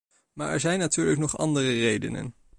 Maar 0.33 0.51
er 0.51 0.59
zijn 0.59 0.79
natuurlijk 0.79 1.17
nog 1.19 1.37
andere 1.37 1.67
redenen. 1.79 2.35